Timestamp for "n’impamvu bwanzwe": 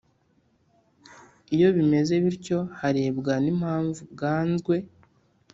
3.43-4.75